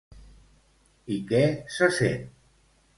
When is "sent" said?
2.01-2.29